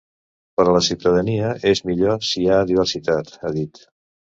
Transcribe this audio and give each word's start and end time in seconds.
Per 0.59 0.65
a 0.69 0.73
la 0.75 0.81
ciutadania 0.87 1.53
és 1.75 1.85
millor 1.93 2.27
si 2.31 2.43
hi 2.47 2.51
ha 2.51 2.61
diversitat, 2.75 3.35
ha 3.49 3.59
dit. 3.63 3.89